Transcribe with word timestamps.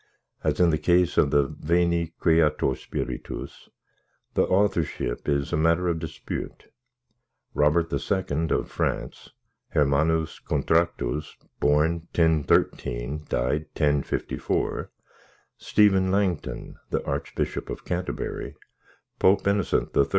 As 0.43 0.59
in 0.59 0.71
the 0.71 0.79
case 0.79 1.15
of 1.15 1.29
the 1.29 1.45
Veni, 1.45 2.07
Creator 2.19 2.73
Spiritus, 2.73 3.69
the 4.33 4.41
authorship 4.41 5.29
is 5.29 5.53
matter 5.53 5.87
of 5.89 5.99
dispute. 5.99 6.69
Robert 7.53 7.93
II. 7.93 8.47
of 8.49 8.67
France, 8.67 9.29
Hermannus 9.69 10.39
Contractus 10.39 11.35
(born 11.59 12.07
1013, 12.15 13.25
died 13.29 13.65
1054), 13.77 14.89
Stephen 15.57 16.09
Langton 16.09 16.77
the 16.89 17.05
Archbishop 17.05 17.69
of 17.69 17.85
Canterbury, 17.85 18.55
Pope 19.19 19.45
Innocent 19.47 19.95
III. 19.95 20.07